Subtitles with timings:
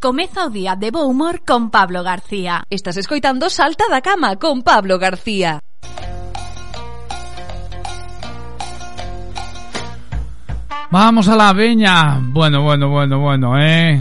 [0.00, 2.62] Comeza o día de bo humor con Pablo García.
[2.70, 5.58] Estás escoitando Salta da Cama con Pablo García.
[10.92, 12.20] Vamos a la veña.
[12.22, 14.00] Bueno, bueno, bueno, bueno, eh.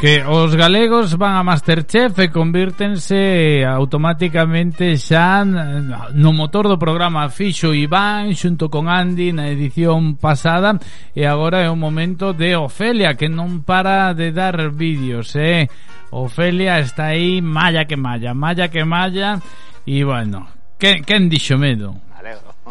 [0.00, 7.72] Que os galegos van a Masterchef e convírtense automáticamente xa no motor do programa Fixo
[7.72, 10.76] Iván xunto con Andy na edición pasada
[11.16, 15.64] e agora é o momento de Ofelia que non para de dar vídeos, eh?
[16.12, 19.40] Ofelia está aí malla que malla, malla que malla
[19.88, 20.44] e bueno,
[20.76, 22.04] quen, quen dixo medo?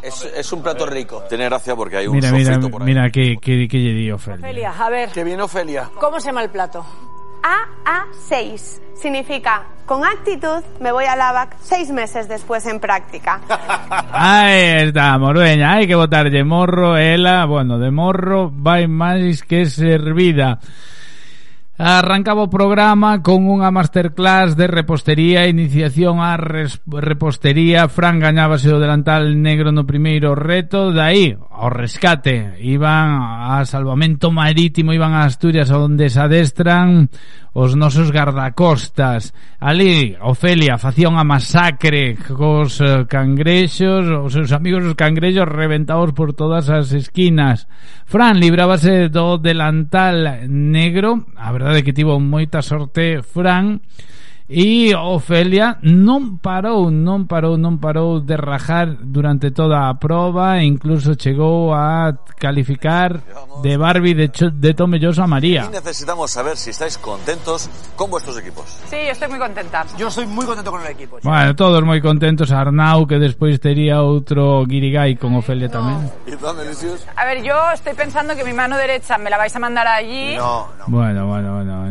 [0.04, 1.24] Es, es, un plato rico.
[1.28, 2.86] Tiene gracia porque hay un mira, mira, por ahí.
[2.86, 4.46] Mira, que, que, que, di Ofelia.
[4.46, 5.10] Ofelia, a ver.
[5.10, 5.90] Que viene Ofelia.
[5.98, 6.86] ¿Cómo se llama el plato?
[7.46, 13.40] AA6 significa con actitud me voy a LAVAC seis meses después en práctica.
[14.12, 20.58] Aí estamos, veña, hai que botarlle morro, ela, bueno, de morro vai máis que servida.
[21.78, 29.38] Arrancaba o programa con unha masterclass de repostería, iniciación á repostería, Fran gañábase o delantal
[29.38, 36.12] negro no primeiro reto, dai ao rescate, iban a salvamento marítimo, iban a Asturias onde
[36.12, 37.08] se adestran
[37.56, 39.32] os nosos gardacostas.
[39.64, 46.36] Ali, Ofelia facía unha masacre cos eh, cangrexos, os seus amigos os cangrexos reventados por
[46.36, 47.72] todas as esquinas.
[48.04, 53.80] Fran librábase do delantal negro, a verdade é que tivo moita sorte Fran,
[54.48, 60.70] E Ofelia non parou, non parou, non parou de rajar durante toda a proba e
[60.70, 63.26] incluso chegou a calificar
[63.66, 65.66] de Barbie de, cho, de tomelloso a María.
[65.66, 68.66] Y necesitamos saber si estáis contentos con vuestros equipos.
[68.86, 69.84] Sí, estoy muy contenta.
[69.98, 71.18] Yo estoy muy contento con el equipo.
[71.18, 71.30] chico.
[71.30, 76.06] Bueno, todos moi contentos, Arnau que despois tería outro guirigay con Ofelia tamén.
[76.30, 76.38] ¿Y?
[77.18, 80.38] A ver, yo estoy pensando que mi mano derecha me la vais a mandar allí.
[80.38, 80.86] No, no.
[80.86, 81.85] Bueno, bueno, bueno,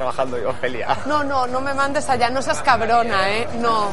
[0.00, 0.96] trabajando yo, Ofelia.
[1.06, 3.46] No, no, no me mandes allá, no seas cabrona, ¿eh?
[3.60, 3.90] No.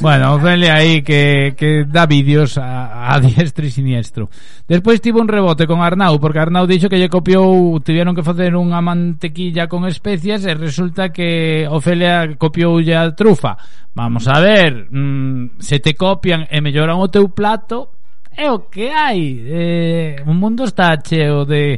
[0.00, 4.30] Bueno, Ofelia ahí que, que da vídeos a, a, diestro e siniestro.
[4.64, 8.56] Despois tivo un rebote con Arnau, porque Arnau dixo que lle copiou, tiveron que facer
[8.56, 13.60] unha mantequilla con especias e resulta que Ofelia copiou a trufa.
[13.92, 17.92] Vamos a ver, mmm, se te copian e melloran o teu plato,
[18.32, 19.44] é o que hai.
[19.44, 21.76] Eh, o mundo está cheo de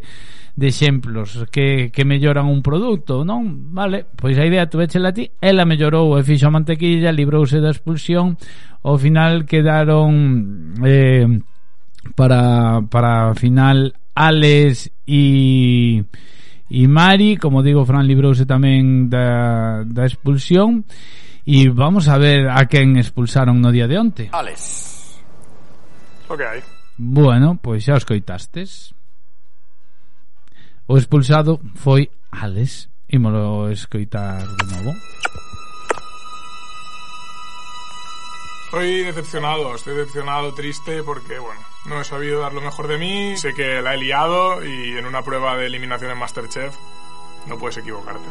[0.60, 3.72] de exemplos que, que melloran un produto, non?
[3.72, 8.36] Vale, pois a idea tuvechela ti, ela mellorou e fixo a mantequilla, librouse da expulsión,
[8.84, 11.24] ao final quedaron eh,
[12.12, 16.04] para, para final Alex e
[16.70, 20.84] e Mari, como digo, Fran librouse tamén da, da expulsión
[21.48, 24.24] e vamos a ver a quen expulsaron no día de onte.
[24.28, 24.60] Alex.
[26.28, 26.44] Ok.
[27.00, 28.92] Bueno, pois xa os coitastes.
[30.90, 32.90] O expulsado foi Alex.
[33.06, 34.90] Ímolo escoitar de novo.
[38.64, 43.36] Estoy decepcionado, estoy decepcionado, triste, porque, bueno, no he sabido dar lo mejor de mí.
[43.36, 46.74] Sé que la he liado y en una prueba de eliminación en Masterchef
[47.46, 48.28] no puedes equivocarte.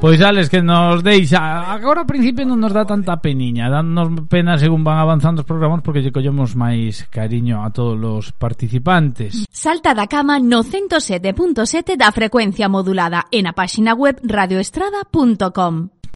[0.00, 1.42] Pois Alex que nos deixa.
[1.74, 3.66] Agora ao principio non nos dá tanta peniña.
[3.66, 8.26] Danos pena según van avanzando os programas Porque lle collemos máis cariño a todos os
[8.30, 9.42] participantes.
[9.50, 15.97] Salta da cama no 107.7 da frecuencia modulada En a páxina web radioestrada.com